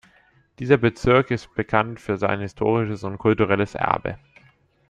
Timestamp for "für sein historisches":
1.99-3.03